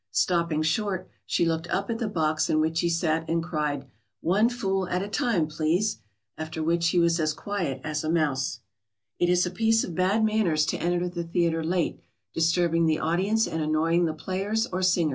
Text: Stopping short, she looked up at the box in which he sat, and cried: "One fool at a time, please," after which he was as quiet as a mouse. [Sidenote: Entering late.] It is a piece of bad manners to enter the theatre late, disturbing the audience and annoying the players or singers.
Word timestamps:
Stopping 0.09 0.63
short, 0.63 1.07
she 1.27 1.45
looked 1.45 1.67
up 1.69 1.91
at 1.91 1.99
the 1.99 2.07
box 2.07 2.49
in 2.49 2.59
which 2.59 2.79
he 2.79 2.89
sat, 2.89 3.29
and 3.29 3.43
cried: 3.43 3.85
"One 4.19 4.49
fool 4.49 4.89
at 4.89 5.03
a 5.03 5.07
time, 5.07 5.45
please," 5.45 5.99
after 6.39 6.63
which 6.63 6.87
he 6.87 6.97
was 6.97 7.19
as 7.19 7.35
quiet 7.35 7.79
as 7.83 8.03
a 8.03 8.09
mouse. 8.09 8.53
[Sidenote: 8.53 8.61
Entering 9.19 9.27
late.] 9.29 9.29
It 9.29 9.33
is 9.33 9.45
a 9.45 9.51
piece 9.51 9.83
of 9.83 9.93
bad 9.93 10.25
manners 10.25 10.65
to 10.65 10.77
enter 10.77 11.07
the 11.07 11.23
theatre 11.23 11.63
late, 11.63 11.99
disturbing 12.33 12.87
the 12.87 12.97
audience 12.97 13.45
and 13.45 13.61
annoying 13.61 14.05
the 14.05 14.15
players 14.15 14.65
or 14.71 14.81
singers. 14.81 15.09